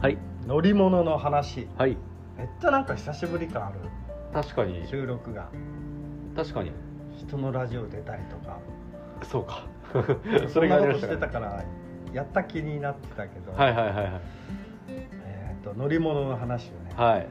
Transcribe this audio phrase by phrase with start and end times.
[0.00, 0.16] はい。
[0.46, 1.68] 乗り物の話。
[1.76, 1.96] はい。
[2.38, 3.80] めっちゃなんか久しぶり感ある。
[4.32, 4.86] 確かに。
[4.88, 5.48] 収録が。
[6.34, 6.72] 確かに。
[7.18, 8.58] 人のラジオ出たりとか。
[9.22, 9.66] そうか。
[10.48, 11.64] そそれんなことしてたかたから
[12.14, 14.20] やった気になってたけど、はいはいはいはい。
[14.88, 17.26] えー、と乗り物の話をね、はい。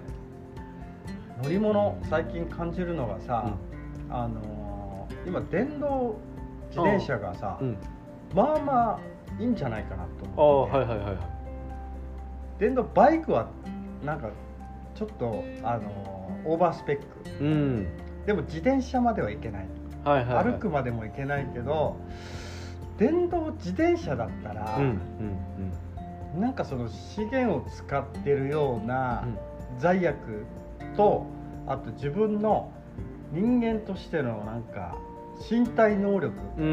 [1.41, 3.51] 乗り物最近感じるのがさ、
[4.11, 4.59] あのー
[5.25, 6.17] 今電動
[6.69, 7.77] 自転車がさ、うん。
[8.33, 11.38] まあまあいいんじゃないかなとああ思ってて、はいはいはいはい
[12.59, 13.49] 電動バイクは
[14.03, 14.29] なんか
[14.95, 17.43] ちょっと、あのーオーバースペック。
[17.43, 17.87] うん。
[18.25, 19.67] でも自転車まではいけない、
[20.05, 20.45] はいはいはい。
[20.45, 21.97] 歩くまでもいけないけど
[22.97, 29.79] 電動自転車だったら、うんうんなんかその資源を使ってるようなうん。
[29.79, 30.45] 罪悪
[30.95, 31.25] と
[31.67, 32.71] あと自分の
[33.31, 34.97] 人間としてのなんか
[35.49, 36.65] 身体能力うん。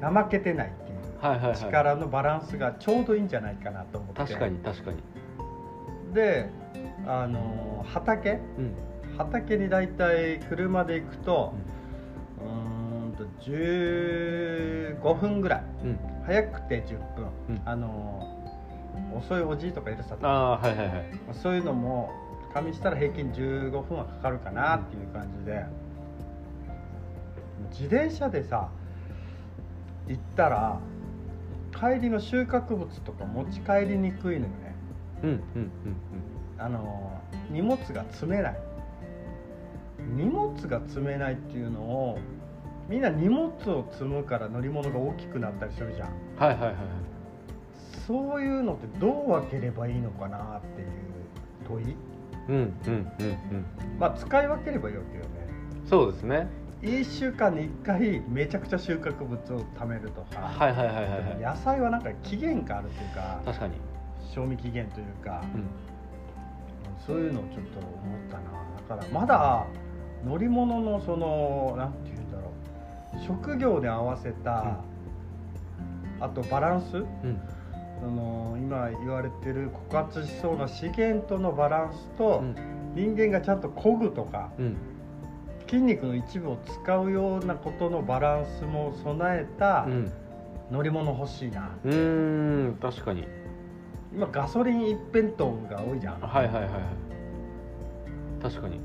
[0.00, 4.22] うん怠けてないっていう力のバランスがちょうどいいんじゃないかなと思って。
[4.22, 5.02] 確かに確かに
[6.12, 6.48] で
[7.06, 8.38] あの畑？
[8.58, 8.74] うん。
[9.18, 11.54] 畑に大体車で行くと
[12.40, 15.64] うーんと15分ぐらい。
[15.84, 15.98] うん。
[16.24, 17.62] 早くて10分、うん。
[17.64, 18.38] あの
[19.16, 21.04] 遅いおじいとかいるさああはいはいはい。
[21.32, 22.10] そういうのも
[22.54, 25.64] 加味したら平均15分はかかるかなっていう感じで。
[27.70, 28.68] 自転車でさ
[30.08, 30.78] 行ったら
[31.72, 34.71] 帰りの収穫物とか持ち帰りにくいのよね
[35.22, 35.70] うんうんうん
[36.58, 37.20] あの
[37.50, 38.56] 荷物が積めない。
[40.16, 42.18] 荷物が積めないっていうのを
[42.88, 46.08] みんな荷物を積むから乗り物が大きくなったりするじゃん。
[46.08, 46.76] うんはいはいはいはい。
[48.06, 50.88] そういうのってどう分ければいいのかなっていう
[51.68, 51.96] 問い。
[52.48, 53.64] うんうんうんうん。
[53.98, 55.28] まあ使い分ければいいわけよね。
[55.88, 56.48] そうですね。
[56.82, 61.18] 1週間に1回めちゃくちゃ収穫物を貯めるとか、はいはいはいはいは
[61.52, 61.56] い。
[61.56, 63.40] 野菜はなんか期限があるというか。
[63.44, 63.74] 確かに
[64.32, 65.64] 賞味期限というか、うん。
[67.06, 68.42] そういうのをちょっと思ったな。
[68.88, 69.66] だからまだ
[70.24, 72.52] 乗り物のそのなんて言うんだろ
[73.14, 73.26] う。
[73.26, 74.78] 職業で合わせた、
[76.20, 76.96] あとバランス？
[76.96, 77.06] うん。
[78.00, 82.54] その今言われてる枯渇しそうな資源とのバランスと、うん。
[82.94, 84.76] 人間がちゃんと漕ぐとかうん。
[85.68, 90.12] 筋肉の一部を使うようなことのバランスも備えたうん。
[90.70, 93.26] 乗り物欲しいな、うーん確かに
[94.14, 96.72] 今ガソリン一辺倒が多いじゃん、はいはいはいはい。
[98.42, 98.80] 確かに。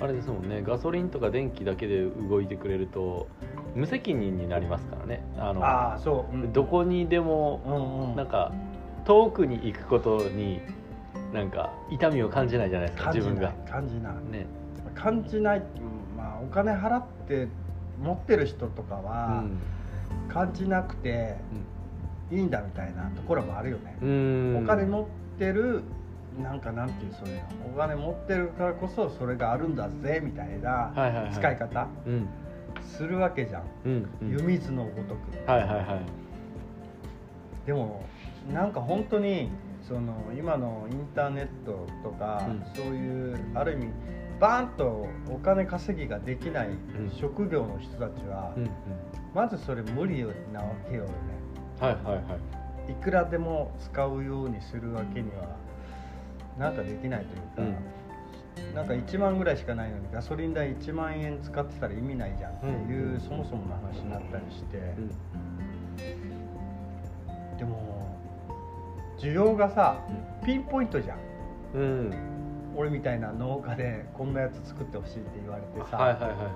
[0.00, 0.62] あれですもんね。
[0.62, 3.28] ガソリンとか電気だけで動いてくれると
[3.74, 5.24] 無責任になりますからね。
[5.38, 6.52] あのああそう、うん。
[6.52, 8.16] どこにでもうんうん。
[8.16, 8.52] なんか
[9.04, 10.60] 遠くに行くことに
[11.32, 13.52] なんか痛みを感じないじゃないですか自分が。
[13.70, 14.14] 感じない。
[14.32, 14.46] ね。
[14.94, 17.48] 感じない、うんまあお金払って
[18.00, 19.58] 持ってる人とかうはん。
[20.28, 21.36] 感じなくて
[22.34, 24.64] いいんだみたいなところもあるよね、うん。
[24.64, 25.06] お金持っ
[25.38, 25.82] てる
[26.42, 27.42] なんかなんていうそういうの
[27.74, 32.28] お金持ってるからこそそれがあるんだぜみたいな使い方うん。
[32.82, 34.30] するわけじゃん、うんうん。
[34.30, 35.50] 湯水のごとく。
[35.50, 35.86] はいはいはい。
[37.66, 38.04] でも
[38.52, 39.50] なんか本当に
[39.86, 42.64] その今のインターネットとか、うん。
[42.74, 43.88] そういうある意味
[44.40, 46.76] バーンとお金稼ぎができないん
[47.12, 48.70] 職業の人たちは、うんうん。
[49.32, 51.10] まずそれ無理なわけよね
[51.80, 52.20] はいはいは
[52.88, 52.92] い。
[52.92, 55.56] いくらでも使うようにするわけには
[56.58, 57.24] なんかできない
[57.56, 57.74] というか、
[58.74, 64.94] なんか1万ぐらいしかないのにガソリン代1万円使ってたら意味ないじゃんっていう、うんそもそもの話になったりして、
[67.58, 68.18] でも
[69.18, 69.98] 需要がさ
[70.44, 71.18] ピンポイントじゃん
[71.74, 71.80] うん。
[71.80, 72.14] うん。
[72.76, 76.48] 俺みたいな農家でこんなやつ作ってほしいって言われてさ、はいはいはいはい。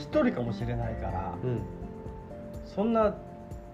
[0.00, 1.60] 一人かもしれないから、うん。
[2.64, 3.14] そんな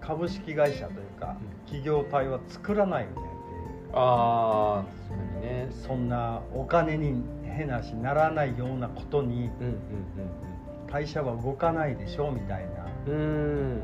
[0.05, 3.91] 株式会社というか、企業体は作らないよねっていう。
[3.93, 5.67] ああ確かにね。
[5.71, 9.77] そんなお金に変なしならないようなことにうんうん
[10.91, 12.85] 会社は動かないでしょみたいな。
[13.07, 13.13] うん。
[13.13, 13.19] う
[13.79, 13.83] ん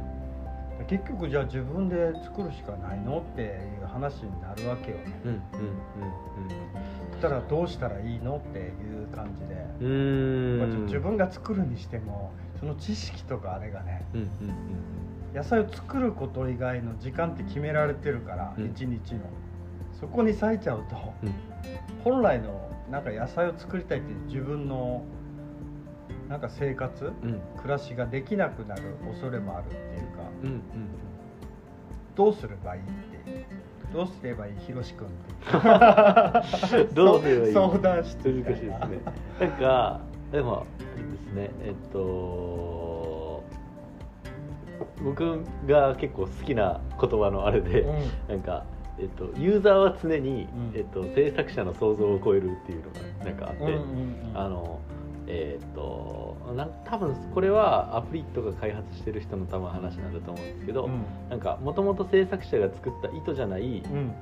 [0.88, 3.46] 結局じゃあ自分で作るしかないのってい
[3.84, 5.22] う話になるわけよね。
[5.26, 5.42] うんうん
[7.12, 9.88] そしたらどうしたらいいのっていう感じで、うん。
[9.88, 14.28] うんまあ自分が作るにしてもその知識とかあれがねうんうん
[15.34, 18.66] 野菜を作ること以外の時間って決められてるから、うん。
[18.66, 19.22] 一日の。
[20.00, 21.34] そこに割いちゃうとうん。
[22.04, 25.04] 本来のなんか野菜を作りたいっていう自分の
[26.30, 27.42] なんか生活うん。
[27.58, 29.82] 暮らしができなくなる恐れもあるっていう
[30.16, 30.62] かうんうん。
[32.16, 33.46] どうすればいいって
[33.94, 36.88] どうすればいいひろし君って。
[36.94, 37.54] どうすればいい？
[37.54, 38.80] 相談して難しいですね。
[39.40, 40.00] なんか
[40.32, 40.66] でも
[40.96, 41.50] ですね。
[41.64, 42.79] えっと
[45.04, 47.96] 僕が結構好きな言葉のあれで、うん。
[48.28, 48.66] なんか
[49.00, 50.72] えっと、ユーザーは常に、うん。
[50.76, 53.80] えっと、制作者の想像を超えるっていうのがなんかあって、うんうん
[54.30, 54.38] うん。
[54.38, 54.80] あの
[55.28, 61.04] えっとなん多分これはアプリとか開発してる人の多分話なんだと思うんですけど、うん。
[61.30, 64.14] なんかもともと制作者が作った意図じゃないうん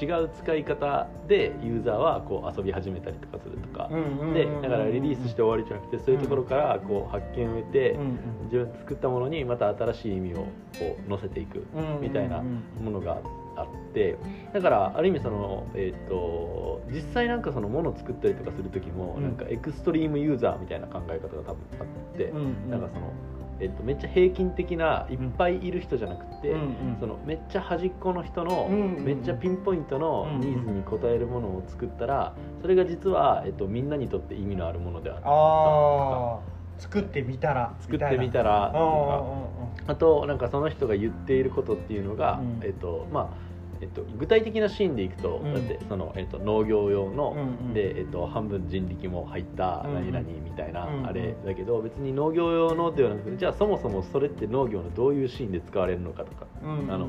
[0.00, 7.96] 違う使い方でユーザーはこう遊び始めたりとかするとか、うんでだからリリースして終わりじゃなくてそういうところからこう発見を得て、
[8.44, 13.18] 自分で作ったものにまた新しい意味をこう乗せていくうんみたいなうんものが
[13.56, 14.16] あって。
[14.52, 21.84] だからある意味その、えー、と実際なんかそのものを作ったりとかする時も、うんなんかエクストリームユーザーみたいな考え方が多分あ
[22.14, 22.32] って、
[22.70, 23.12] なんかその、
[23.60, 26.96] えー、とめっちゃ平均的ないっぱいいる人じゃなくて、うんうん。
[27.00, 39.92] そのめっちゃ端っこの人の、うんうんめっちゃピンポイントのニーズに応えるものを作ったらそれが実は、えー、とみんなにとって意味のあるものであるああ作ってみたら作ってみたららとか。
[39.92, 42.60] あとなんかその人が言っていることっていうのが、うん。
[42.62, 43.47] えっとまあ
[43.80, 45.54] えっと、具体的なシーンでいくと、うん。
[45.54, 50.12] だってその、えっと、農業用の、うんうんで、えっと、半分人力も入ったうんうん。
[50.12, 51.06] 何々みたいな、うんうん。
[51.06, 57.08] あれだけど別に農業用のではなくてじゃあそもそもそれって農業のどういうシーンで使われるのかとか、うんあの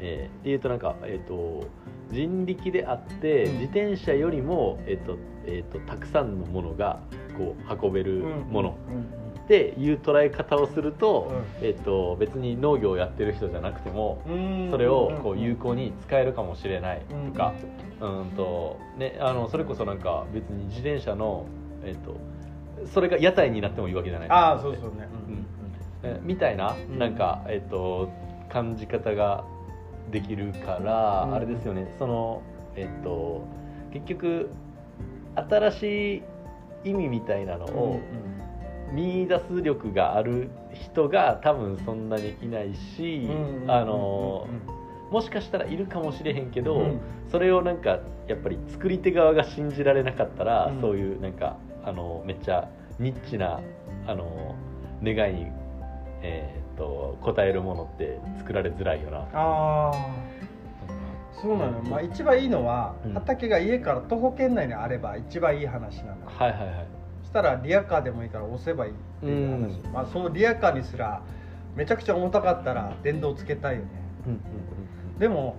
[0.00, 1.66] えーっていうとなんか、えっと、
[2.10, 3.52] 人力であってうん。
[3.58, 7.00] 自転車よりも、えっとえっと、たくさんのものが
[7.36, 8.78] こう運べるもの、
[9.48, 14.68] っていう捉え方をすると,、えっと別に農業をやってる人じゃなくてもうん。
[14.70, 17.54] それをこう有効に使えるかもしれないうんとか、
[17.98, 18.32] うん。
[18.36, 21.46] とね、あのそれこそなんか別に自転車の、
[21.82, 22.20] えっと
[22.92, 24.92] それが屋台になってもいいわけじゃないああそうそう
[26.22, 26.98] みたいなうん。
[26.98, 28.10] なんか、えっと
[28.50, 29.44] 感じ方が
[30.10, 31.34] できるから、うん。
[31.34, 31.90] あれですよね。
[31.98, 32.42] その
[32.76, 33.46] えっと
[33.94, 34.50] 結局
[35.36, 36.16] 新し
[36.84, 38.00] い意味みたいなのを、
[38.92, 43.28] 見出す力がある人が多分そんなにいないし、
[43.66, 44.46] あの
[45.10, 47.00] もしかしたらいるかもしれへんけど、うん。
[47.30, 50.80] それをなんかやっぱり作り手側が信じられなかったら、うん。
[50.80, 52.68] そういうなんかあのめっちゃ
[52.98, 53.60] ニッチな
[54.06, 54.54] あの
[55.02, 55.46] 願いに、
[56.22, 59.18] えー、と応えるものって作られづらいよな。
[59.18, 59.92] ああ
[61.40, 63.14] そうなの、まあ、一番いいのは、うん。
[63.14, 66.97] 畑が家から徒歩圏内にあれば一番いい話なのはいはいはい。
[67.28, 69.92] そしたらリアカーでもいいから押せばいいっていう話、うん。
[69.92, 71.20] まあ、そのリアカーにすら
[71.76, 73.88] めちゃくちゃ重たかったら電動つけたいよね。
[74.26, 74.40] うんうん
[75.18, 75.56] でも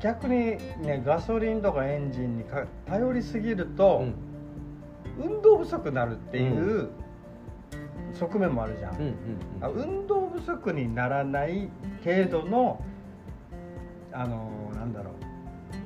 [0.00, 4.04] 逆にねガソリンとかエンジンにか頼りすぎると、
[5.18, 5.24] うん。
[5.32, 6.88] 運動不足になるっていう
[8.14, 9.64] 側面もあるじゃん、うんうんうん。
[9.64, 11.68] あ運動不足にならない
[12.04, 12.82] 程度の
[14.12, 15.27] あのなんだろう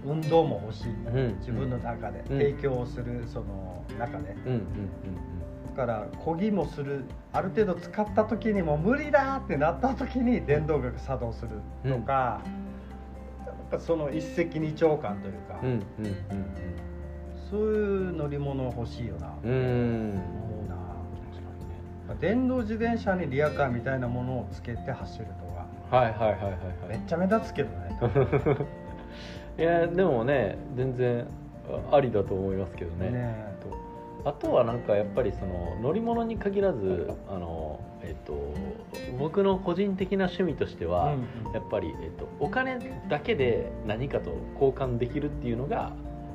[0.04, 2.38] 運動も欲しい、ん自分の中で、うん。
[2.38, 4.32] 提供するその中で。
[4.32, 4.62] うんうんうん
[5.74, 11.48] だから漕ぎもするある程度使った時にもう無理だってなった時に電動が作動する
[11.90, 12.42] とか、
[13.46, 16.12] やっぱその一石二鳥感というか、うんうんうん
[17.50, 19.50] そういう乗り物欲しいよな、うん。
[19.50, 20.68] うん思う
[22.08, 25.32] な電動自転車にリアカーみたいなものをつけて走ると
[25.90, 25.96] か。
[25.96, 26.88] はいはいはいはいはい。
[26.88, 27.98] めっちゃ目立つけどね
[29.58, 31.26] いやでもね全然
[31.90, 33.10] ありだと思いますけどね。
[33.10, 38.54] ねとあとはなんかやっぱりその乗り物に限らずあの、えっと
[39.18, 41.14] 僕の個人的な趣味としては、
[41.52, 42.78] やっぱり、えっと、お金
[43.08, 45.92] だけで何かと交換できるっていうのが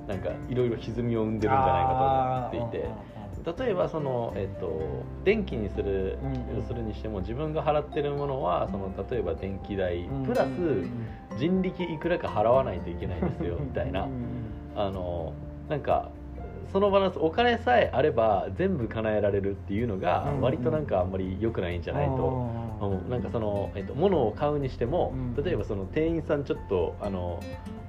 [0.07, 2.89] なんかいろいろ歪みを生んでるんじゃないかと思っていて。
[3.57, 6.17] 例えばその、えっと、電気にする、
[6.67, 14.07] するにしても自分が払ってるものはその例えば電気代プラス人力いくらか払わないといけないですよ みたいな。
[14.75, 15.33] あの
[15.69, 16.11] なんか
[16.71, 20.41] そのバランスお金さえあれば全部叶えられるっていうのがうん。
[20.41, 22.11] 割となんかあんまり良くないんじゃないと。
[22.79, 25.43] 思うなんかその、えっと、物を買うにしてもうん。
[25.43, 27.39] 例えばその店員さんちょっとあの、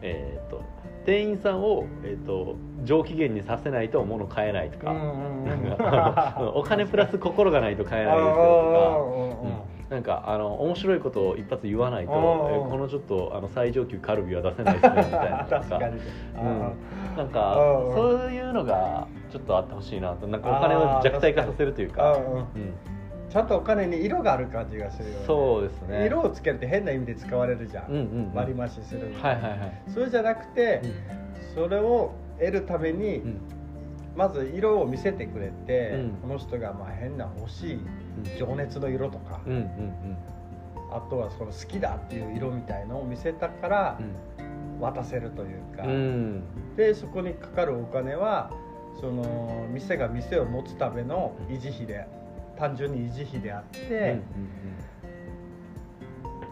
[0.03, 0.63] えっと
[1.09, 4.93] 店員さんを、えっと、上機嫌にさせないと物買えないとか、
[5.79, 9.43] かお金プラス心がないと買えないですよとか。
[9.43, 15.45] うんなんかあの面白いことを一発言わないとこのちょっとあの最上級カルビは出せないですねみたいな。
[15.49, 16.73] と確かにうん。
[17.17, 20.27] なんかうんそういうのがちょっとあってほしいなと。
[20.27, 22.19] なんかお金を弱体化させるというか、
[22.55, 22.75] うん、
[23.31, 25.25] ちゃんとお金に色がある感じがするよね。
[25.27, 26.07] そうですね。
[26.07, 28.35] 色をつけるって変な意味で使われるじゃん、うんうんうん。
[28.35, 30.83] 割り増しするはいはいはい、それじゃなくて、
[31.55, 33.41] それを得るために、うん。
[34.17, 36.11] まず色を見せてくれて、うん。
[36.23, 38.39] この人がまあ変な欲しいうん。
[38.39, 40.17] 情熱の色とか、うんうん
[40.91, 43.99] あとはその好きだっていう色みたいのを見せたから
[44.81, 45.95] 渡せるというか、うんう
[46.73, 46.77] ん。
[46.77, 48.51] でそこにかかるお金は
[48.99, 52.07] その店が店を持つための維持費で
[52.59, 54.21] 単純に維持費であって、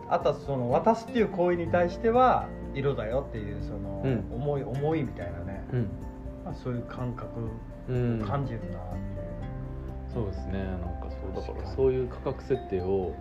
[0.08, 4.24] あとはその渡すっていう行為に対しては色だよっていうその、うん。
[4.32, 5.88] 思い思いみたいなね、うん。
[6.44, 7.28] まあ、そういう感覚
[7.88, 8.22] うん。
[8.22, 8.80] を感じるなっていう、
[10.12, 10.64] そうですね。
[10.64, 11.76] なんかそうだからに。
[11.76, 13.14] そういう価格設定を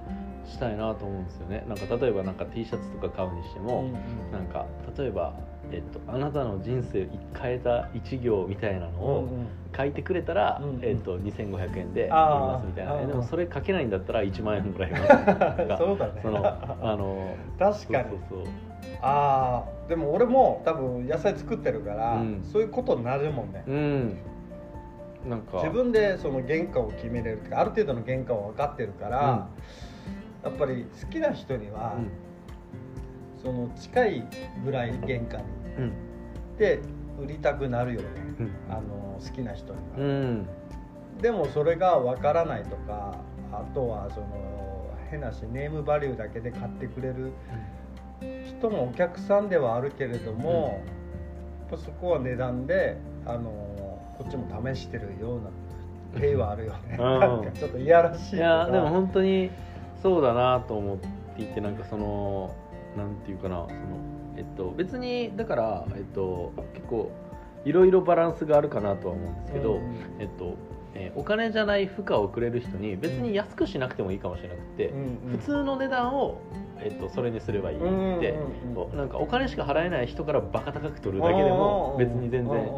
[0.45, 1.65] したいなと思うんですよね。
[1.67, 3.85] なんか例えばなんか T シャツとか買うにしても、
[4.31, 5.33] なんか例えば、
[5.71, 7.07] えっと、あなたの人生
[7.39, 9.29] 変えた一行みたいなのうんを
[9.75, 10.79] 書いてくれたら、うんうん。
[10.83, 13.05] えっと、2500円で売りますみたいな。
[13.05, 15.07] でもそれ書けないんだったら1万円もらいます。
[15.57, 16.19] とかそうだね。
[16.21, 18.09] そのあの確かに。
[18.09, 18.43] そうそう
[19.01, 22.43] ああでも俺も多分野菜作ってるから、うん。
[22.43, 24.17] そういうことになるもんね、うん。
[25.29, 25.57] なんか。
[25.57, 29.49] 自分でその原価を決めれるある程度の原価を分かってるから、
[30.43, 31.97] やっぱり好きな人には、
[33.45, 34.23] その近い
[34.65, 35.43] ぐらい原価に。
[35.77, 35.83] うん。
[35.83, 36.05] うん
[36.57, 36.79] で
[37.19, 38.07] 売りたくなるよね、
[38.39, 38.51] うん。
[38.69, 40.47] あの好きな人には、うん。
[41.21, 43.17] でもそれが分からないとか
[43.51, 47.31] あとはその変なしネームバリューだけで買ってくれる
[48.45, 50.81] 人もお客さんではあるけれども、
[51.69, 53.49] やっぱそこは値段であの
[54.17, 55.41] こっちも試してるよう
[56.15, 57.19] な手はあるよね、うん。
[57.19, 59.51] なんかちょっといやらしいいやでも本当に
[60.01, 60.97] そうだなと思っ
[61.35, 62.55] ていてなんかその
[62.95, 63.79] なんていうかなその
[64.37, 67.11] えっと別にだからえっと結構
[67.65, 69.95] いろいろバランスがあるかなとは思うんですけど、うん。
[70.19, 70.55] えっと
[70.93, 76.39] えーお金じゃない負荷をくれる人に別に安くしなくてもいいかもしれなくて、うん普通の値段を、
[76.79, 82.69] えっと、それにすればいいって、うんうんなんかお金しか払えない人からバカ高く取るだけでも別に全然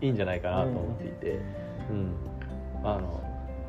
[0.00, 1.40] いいんじゃないかなと思っていて、
[1.90, 2.14] うん。
[2.84, 3.20] あの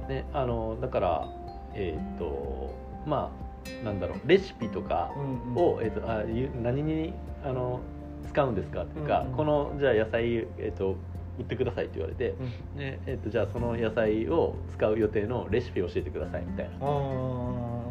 [0.08, 1.28] ねあのだから
[1.74, 2.74] えっ、と
[3.06, 3.51] まあ
[3.84, 5.64] なんだろうレシピとかうんうん。
[5.76, 7.14] を、えー、とあゆ何に
[7.44, 7.80] あの
[8.28, 9.36] 使うんですかっていうか、うんうん。
[9.36, 10.96] このじゃあ野菜、えー、と
[11.40, 12.44] 売ってくださいって言われて、う
[12.76, 12.78] ん。
[12.78, 17.82] でえー、とじゃあその野菜を使う予定のレシピを教えてくださいみたいな。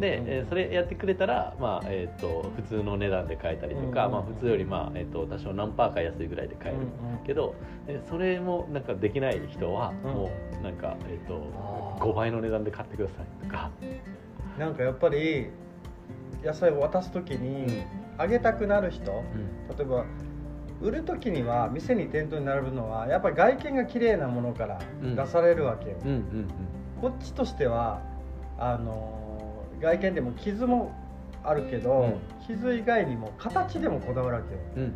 [0.00, 7.54] で、えーそれやってくれたら、まあえー、と普通の値段で買えたりとか、うんまあ、普通より、まあえー、と多少何パーか安いぐらいで買えるうんうんけど、
[7.86, 10.12] えそれもなんかできない人は、うん。
[10.12, 11.42] もうなんか、えー、と
[11.98, 12.04] あー。
[12.04, 13.70] 5倍の値段で買ってくださいとか、
[14.58, 15.46] なんかやっぱり
[16.44, 17.84] 野菜を渡す時に
[18.16, 19.04] あげたくなる人、
[19.76, 20.04] 例えば
[20.80, 25.16] 売る時には店に店頭に並ぶのはやっぱり外見が綺麗なものからうん。
[25.16, 25.96] 出されるわけよ、
[27.00, 28.02] こっちとしては
[28.58, 30.92] あの外見でも傷も
[31.44, 32.14] あるけど、うん。
[32.46, 34.42] 傷以外にも形でもこだわるわ
[34.74, 34.88] けよ、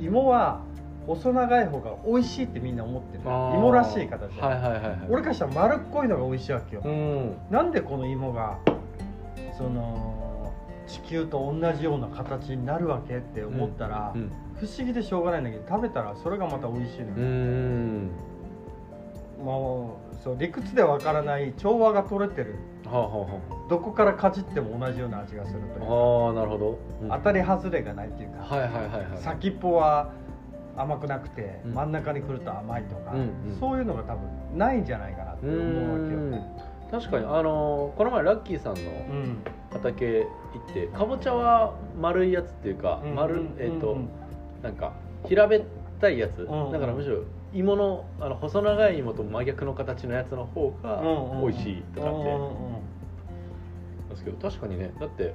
[0.00, 0.62] 芋は
[1.06, 3.22] 細長い方が美味しいってみんな思ってる。
[3.24, 4.98] 芋らしい形で、はいはいはいはい。
[5.08, 7.36] 俺からしたら丸っこいのが美味しいわけよ、うん。
[7.50, 8.58] なんでこの芋が
[9.58, 10.52] その
[10.86, 18.10] 地球と同じような形になるわけって思ったら、うん不思議でしょうがないんだけど食べたらそれがまた美味しいのよ、うん。
[19.40, 22.56] もうそう理屈でわからない調和が取れてる。
[22.84, 25.86] はあはあはどこからかじっても同じような味がするというか。
[25.86, 27.08] ああなるほど、うん。
[27.08, 30.12] 当たり外れがないっていうか、はいはいはいはい先っぽは
[30.76, 31.74] 甘くなくて、うん。
[31.74, 33.22] 真ん中に来ると甘いとか、うんう
[33.54, 33.56] ん。
[33.60, 36.20] そういうのが多分ないんじゃないかなってう思うわけよ。
[36.20, 36.30] ん。
[36.32, 36.42] ね。
[36.90, 39.38] 確かにあのこの前ラッキーさんのうん。
[39.70, 40.28] 畑行
[40.70, 43.14] ってかぼちゃは丸いやつっていうか、うん。
[43.14, 43.56] 丸うん。
[43.58, 44.08] えっ、と、うん。
[44.62, 44.94] なんか
[45.26, 45.64] 平べっ
[46.00, 46.72] たいやつ、ん。
[46.72, 47.18] だからむしろ
[47.52, 51.02] 芋のあの細長い芋と真逆の形のやつの方が
[51.40, 52.24] 美味しいとかって
[54.10, 54.92] ですけど確かにね。
[54.98, 55.34] だって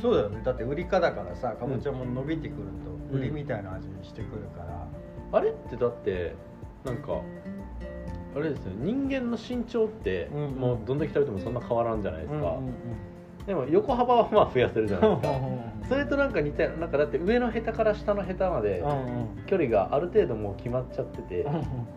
[0.00, 0.42] そうだよね。
[0.44, 4.86] だって売りかだからさかぼちゃも伸びてくるとうん売りみたいな味にしてくるから、
[5.32, 6.34] あれってだって
[6.84, 7.20] なんか
[8.36, 8.76] あれですよね。
[8.80, 12.58] 人間の身長って、もうどんだけ食べてもそんな変わらんじゃないですか、
[13.46, 15.30] でも横幅はまあ増やせるじゃないですか。
[15.30, 21.44] うんそれとなんか似たなんかだって上のヘタから下のヘタまでうん距離がある程度もう決まっちゃってて、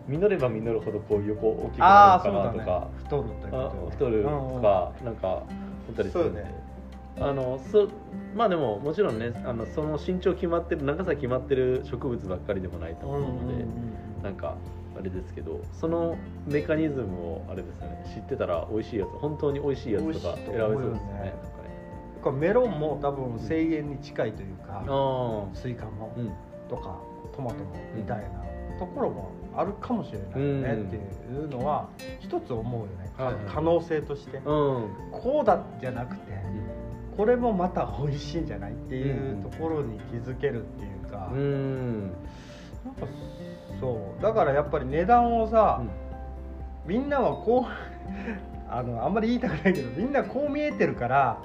[0.08, 4.28] 実れば実るほどこう横大きくなるかなとか、太ると太ると
[4.60, 5.44] か、なんか思
[5.92, 6.40] ったりするんで。
[6.40, 6.64] そうよね。
[7.20, 7.88] あのそ
[8.34, 13.64] まあでももちろんねあのその身長決まってる長さ決まってる植物ばっかりでもないと思うので、
[14.24, 14.56] なんか
[14.96, 21.34] あれですけどそのメカニズムをあれですよね知ってたら美味しいやつ本当に美味しいやつとか選べそうですよね
[22.22, 26.32] これメロンも多分声援に近いというか、なんスイカもあうん。
[26.70, 26.98] とか
[27.36, 28.44] トマトもみたいな
[28.78, 30.98] ところもあるかもしれないよねうんってい
[31.44, 31.88] うのは
[32.20, 33.44] 一つ思うよね、はいはい。
[33.46, 34.42] 可能性として、うん。
[35.12, 36.32] こうだじゃなくて
[37.16, 42.00] これもまた美味しいんじゃないっていうところに気づけるっていうか、うん。
[42.84, 43.06] なんか
[43.80, 44.22] そう。
[44.22, 45.82] だからやっぱり値段をさ、
[46.86, 47.72] みんなはこう
[48.68, 51.38] あのあんまり言いたくないけどみんなこう見えてるから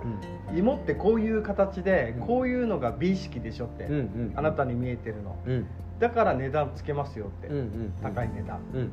[0.55, 2.27] 芋ってこういう形でうん。
[2.27, 5.37] こういうのが美意識でしょって、うんうんあなたに見えてるの。
[5.45, 5.67] うん。
[5.99, 7.93] だから値段つけますよって、うんうん。
[8.01, 8.59] 高い値段。
[8.73, 8.91] うん。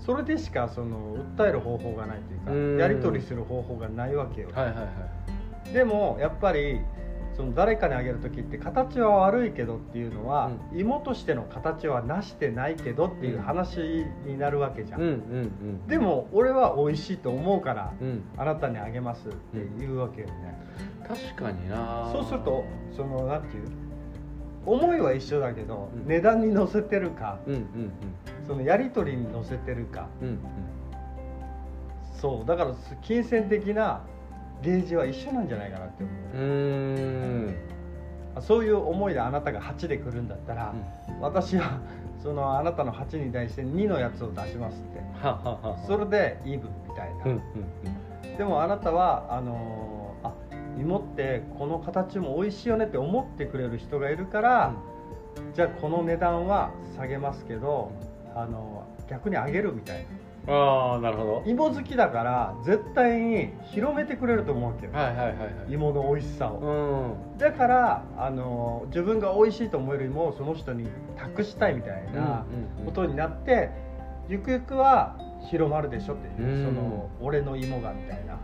[0.00, 2.78] それでしかその訴える方法がないというかうん。
[2.78, 4.82] やり取りする方法がないわけよ、はいはいは
[5.70, 5.72] い。
[5.72, 6.80] でもやっぱり
[7.38, 13.78] その誰かにあげる時って形は悪いけどっていうのは、うん、芋としての形はなしてないけどっていう話
[14.26, 15.00] になるわけじゃん。
[15.00, 15.14] うんうんう
[15.44, 20.58] ん、でも俺は美味しいと思うから、うん、あなたにあげますっていうわけよね、
[21.06, 22.10] 確かにな。
[22.12, 22.64] そうすると
[22.96, 23.68] そのなんていう？
[24.66, 27.92] 思いは一緒だけど、値段に乗せてるか、うんうんうん、
[28.48, 30.38] そのやり取りに乗せてるか、うんうん、
[32.20, 34.02] そうだから金銭的な
[34.62, 36.36] ゲージは一緒なんじゃないかなって思う。
[36.36, 37.54] うん。
[38.40, 40.74] そういう思いであなたが8で来るんだったら、
[41.08, 41.80] うん、私は
[42.22, 44.98] そのあなたの8に対して2のやつを出しますって。
[45.86, 47.42] それでイーブンみたいな、うんうん
[48.24, 50.34] うん、でもあなたはあのー、あ
[50.78, 54.74] 芋ってこの形も美味しいよねって思ってくれる人がいるから、
[55.36, 57.90] うん、じゃあこの値段は下げますけど、
[58.34, 60.04] あのー、逆に上げるみたいな。
[60.48, 61.42] ああなるほど。
[61.46, 70.88] 芋好きだから絶対に広めてくれると思うけど、はいはいはいはい、芋の美味しさを、うん、だからあの自分が美味しいと思える芋をその人に
[71.18, 72.46] 託したいみたいな
[72.84, 73.70] ことになって、
[74.28, 75.18] ゆくゆくは
[75.50, 78.38] 広まるでしょっていう、その俺の芋がみたいな。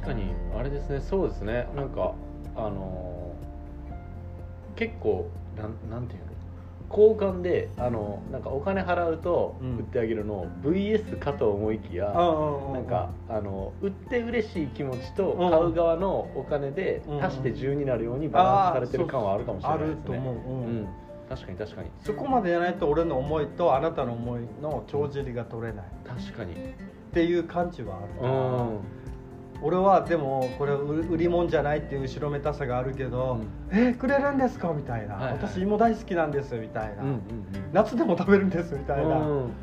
[0.00, 1.00] 確かにあれですね。
[1.00, 1.68] そうですね。
[1.76, 2.14] なんか
[2.56, 3.34] あの
[4.74, 6.31] 結構なんなんていうの？
[6.96, 20.16] 交換であのなんかお金払うと売ってあげるの、うん、VS かと思いきや、なんかあの売って嬉しい気持ちと買う側のお金で足して10になるようにバランスされてる感はあるかもしれないですね。
[20.18, 20.54] う、う。
[20.54, 20.88] ん。
[21.28, 21.90] 確かに確かに。
[22.00, 25.84] そこまでやらないと俺の思いとあなたの思いの帳尻が取れない。
[26.06, 26.52] 確かに。
[26.52, 26.56] っ
[27.14, 28.68] ていう感じはあるな、
[29.62, 33.38] 俺はでもこれ売り物じゃないっていう後ろめたさがあるけど
[33.72, 37.20] 「うん、えくれるんですか?」みたいな、はいはい、私芋大好きなんです」みたいな、うんうんうん、
[37.72, 39.20] 夏でも食べるんです」みたいな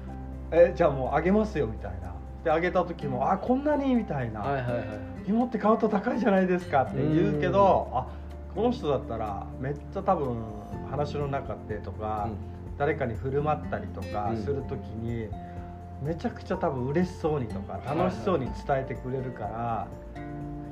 [0.51, 2.09] 「えじゃあもうあげますよ」みたいな。
[2.43, 4.83] であげた時も「あこんなに?」みたいな、はいはいはい
[5.27, 8.07] 「芋って買うと高いじゃないですか」って言うけど、あ
[8.55, 10.37] この人だったらめっちゃ多分
[10.89, 15.25] 話の中でとか、うん、誰かに振る舞ったりとかする時に。
[15.25, 15.48] うん
[16.01, 19.87] めちゃくちゃ多分嬉しそうにとか楽しそうに伝えてくれるから、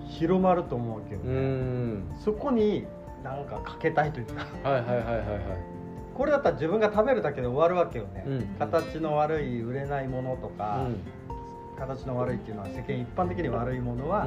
[0.07, 2.01] 広まると思うけどね。
[2.23, 2.85] そこに
[3.23, 4.45] なんかかけたいというか。
[4.63, 5.77] はいはいはいはいはい。
[6.17, 14.25] これだったら自分が食べるだけで終わるわけよね、うん、形の悪い売れないものとか、うん、形の悪いっていうのは世間一般的に悪いものは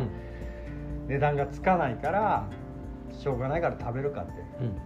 [1.08, 2.48] 値段がつかないから
[3.12, 4.76] しょうがないから食べるかって、うん、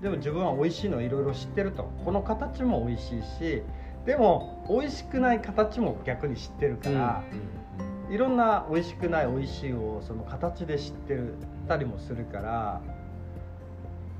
[0.00, 1.90] でも自分は美味しいのいろいろ知ってると。
[2.04, 3.62] この形も美味しいし
[4.06, 11.34] でも美味しくない形も逆に知ってるから、うんうん、いろんな美味しくない美味しいをその形で知ってる
[11.68, 12.80] たりもするから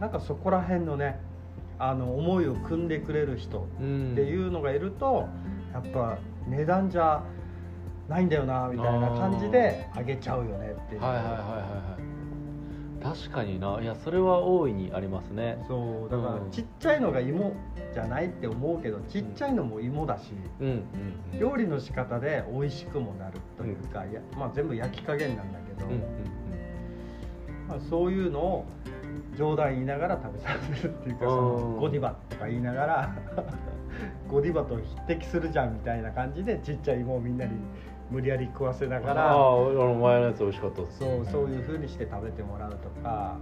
[0.00, 1.20] なんかそこら辺のね
[1.78, 5.28] あの思いを汲んでくれる人っていうのがいると、
[5.74, 6.18] やっぱ
[6.48, 7.22] 値段じゃ
[8.08, 11.02] ないんだよなみたいな感じであげちゃうよねっていう。
[11.02, 12.15] はいはいはいはい
[13.02, 13.78] 確かにな。
[13.80, 15.58] いやそれは大いにありますね。
[15.68, 17.54] そうだからちっちゃいのが芋
[17.92, 20.74] じゃないって思うけどちっちゃいのも芋だし、うんうん
[21.32, 28.66] うん、料理の仕方で美味しくもなるというか、うん、やまあ、全部焼き加減なんだけど、うんうんうん、まあ、そういうのを
[29.36, 33.16] 冗談言いながら食べさせるっていうかそのゴディバとか言いながら
[34.28, 37.52] ゴディバと匹敵するじゃんみたいな感じでちっちゃい芋をみんなに
[38.10, 43.36] 無理やり食わせながらああお前のやつ美味しかったそうそういうふうにして食べてもらうとか。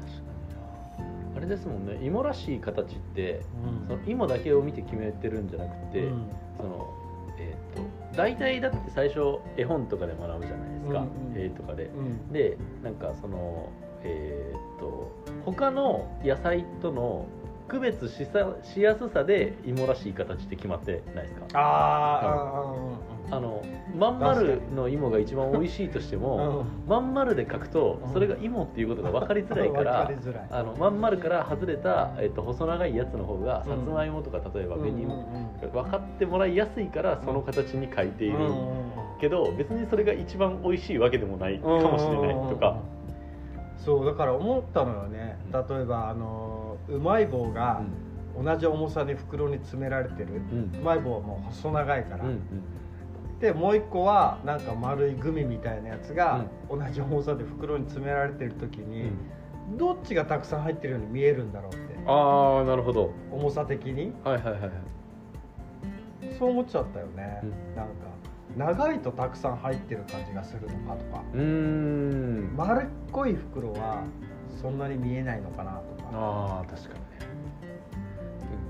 [0.00, 0.20] 確か
[0.98, 1.36] にな。
[1.36, 3.42] あれですもんね芋らしい形って、
[3.82, 6.94] うん、その芋だけを見て決めてるんじゃなくて、うん、その
[7.38, 13.70] えっ、ー、と大体だって最初絵本とかで学ぶじゃないですか、うんうん、絵とかで、うん、でなんかその
[14.04, 15.10] えっ、ー、と
[15.44, 17.26] 他の野菜との
[17.68, 21.46] 区別しさしやすさで芋らしい形って決まってないですか？
[21.54, 22.74] ああ
[23.40, 23.64] の
[23.96, 30.10] まん丸の芋が一番美味しいとしても、まん丸で書くとそれが芋っていうことが分かりづらいから
[30.50, 35.26] あのまん丸から外れた、えっと、細長いやつの方がさつまいもとか例えば紅芋
[35.72, 38.38] 分かってもらいやすいからその形に書いている。
[39.20, 42.76] けど別にそれが一番美味しいわけでもないかもしれないとか。
[43.78, 45.38] そうだから思ったのよね。
[45.52, 47.82] 例えばあのうまい棒が
[48.40, 52.40] 同じ重さに袋に詰められてる、うん、うまい棒はもう細長いから、うんうん、
[53.42, 59.10] でもう一個はなんか丸いグミみたいなやつが同じ重さで袋に詰められてる時に、
[59.68, 61.98] うん、どっちがたくさん入ってるように見えるんだろうって。
[62.06, 63.10] ああなるほど。
[63.32, 64.12] 重さ的に。
[64.22, 64.70] はいはいはい
[66.38, 67.92] そう思っちゃったよね、うん、なんか
[68.56, 71.22] 長いとたくさん入ってる感じがするのかとか。
[71.34, 72.54] うん。
[72.56, 74.04] 丸っこい袋は
[74.60, 76.10] そんなに見えないのかなとか。
[76.12, 77.00] あ確かにね。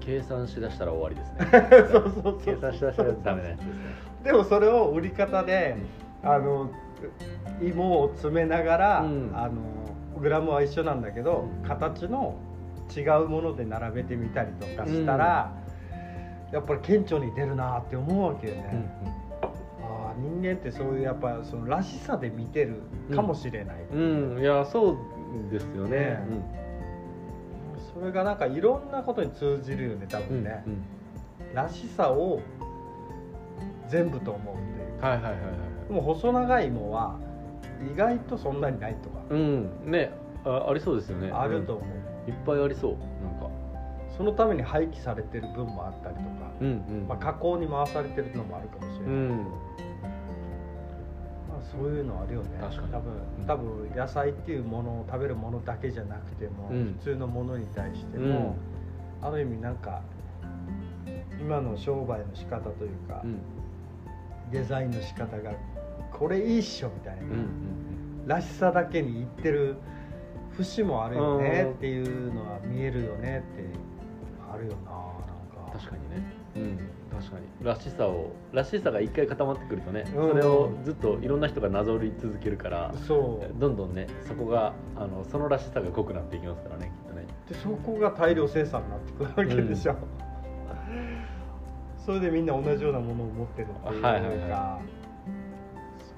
[0.00, 1.90] 計算しだしたら終わりですね。
[1.92, 2.40] そうそうそう。
[2.42, 5.76] 計算しだしたらダメなやつですねでもそれを売り方で、
[6.22, 6.70] あの
[7.60, 9.52] 芋を詰めながら、うん、あの
[10.20, 12.36] グラムは一緒なんだけど形の
[12.94, 15.52] 違うもので並べてみたりとかしたら、
[16.52, 22.82] やっぱり顕著に出るなって思うわけよね、うんうん、ああ人間ってそういうやっぱそのらしさで見てる
[23.14, 24.98] かもしれない、うん、うん、いやそう
[25.50, 30.72] ですよね、ねうん、それがなんかいろんなことに通じるよね多分ね、うん
[31.48, 32.42] うん、らしさを
[33.92, 35.88] 全部と思うっていうはいはいはいはい。
[35.88, 37.18] でも細長い芋は
[37.92, 39.18] 意外とそんなにないとか。
[39.28, 39.70] うん。
[39.84, 40.10] ね
[40.44, 41.30] あありそうですよね。
[41.30, 41.84] あると思
[42.26, 43.50] う、いっぱいありそうなんか。
[44.16, 46.28] そのために廃棄されてる分もあったりとか、
[46.60, 46.70] うんう
[47.04, 47.06] ん。
[47.08, 49.28] まあ、加工に回されてるのもあるかもしれない、うん。
[49.28, 49.44] ま
[51.60, 52.48] あ、そういうのあるよね。
[52.60, 52.92] 確かに。
[52.92, 53.12] 多分
[53.46, 58.56] 多分野菜っていうものを食べるものだけじゃなくても、うん、普通のものに対しても、
[59.20, 60.02] うん、ある意味なんか
[61.40, 63.22] 今の商売の仕方というか、
[64.52, 65.52] デザインの仕方が
[66.12, 67.22] これいいっしょみたいな、
[68.26, 69.76] らしさだけにいってる
[70.52, 73.64] 節もあるよねっていうのは見えるよねって
[74.52, 75.72] あるよななんか。
[75.72, 76.22] 確かにね。
[76.56, 76.78] うん。
[77.10, 77.66] 確かに。
[77.66, 83.58] らしさをらしさが一回固まってくるとね、うん、それをずっといろんな人がなぞり続けるからそう。
[83.58, 87.26] どんどんねそこがあのそのらしさが濃くなっていきますからねきっとね。
[87.48, 89.98] でそこが大量生産になってくるわけでしょ、うん、
[92.04, 95.02] それでみんな同じようなものを持ってるっていうか、はいはいはい。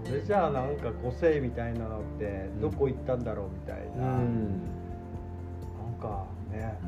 [0.07, 4.63] それじゃあなんか個性みたいなのってどこ行ったんだろうみたいな、うん、
[5.79, 6.79] なんかね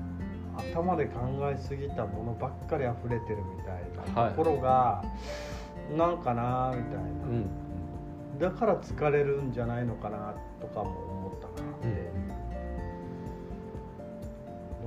[0.57, 5.05] 頭で考えすぎたものばっかり溢れてるみたいなところが、は
[5.93, 12.16] い、なんかなみたいな、うん、だから疲れるんじゃないのかなとかも思ったなって、うん、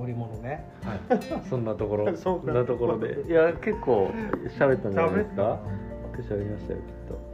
[0.00, 0.98] 乗り物ね、はい、
[1.50, 2.12] そんなところ。
[2.16, 3.20] そんなところで。
[3.28, 4.10] いや結構
[4.58, 5.58] 喋ったんじゃないですか？
[6.28, 7.29] 喋りましたよきっと。